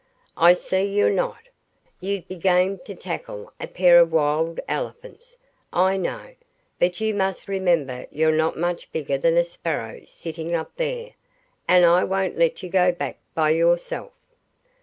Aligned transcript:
"I 0.35 0.53
see 0.53 0.81
you're 0.81 1.11
not. 1.11 1.41
You'd 1.99 2.27
be 2.27 2.35
game 2.35 2.79
to 2.85 2.95
tackle 2.95 3.53
a 3.59 3.67
pair 3.67 3.99
of 3.99 4.11
wild 4.11 4.59
elephants, 4.67 5.37
I 5.71 5.95
know, 5.95 6.33
but 6.79 6.99
you 6.99 7.13
must 7.13 7.47
remember 7.47 8.07
you're 8.11 8.31
not 8.31 8.57
much 8.57 8.91
bigger 8.91 9.19
than 9.19 9.37
a 9.37 9.43
sparrow 9.43 10.01
sitting 10.07 10.55
up 10.55 10.75
there, 10.75 11.11
and 11.67 11.85
I 11.85 12.03
won't 12.03 12.35
let 12.35 12.63
you 12.63 12.69
go 12.69 12.91
back 12.91 13.19
by 13.35 13.51
yourself." 13.51 14.11